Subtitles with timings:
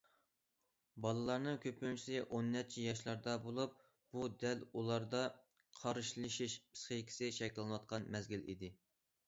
[1.05, 3.77] بالىلارنىڭ كۆپىنچىسى ئون نەچچە ياشلاردا بولۇپ،
[4.15, 5.21] بۇ دەل ئۇلاردا
[5.83, 8.75] قارشىلىشىش پىسخىكىسى شەكىللىنىۋاتقان مەزگىل ئىدى.